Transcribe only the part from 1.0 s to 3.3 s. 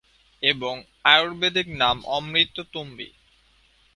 আয়ুর্বেদিক নাম অমৃততুম্বী।